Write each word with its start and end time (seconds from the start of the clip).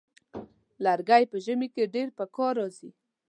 لرګی 0.83 1.23
په 1.31 1.37
ژمي 1.45 1.67
کې 1.75 1.91
ډېر 1.95 2.07
پکار 2.17 2.53
راځي. 2.61 2.89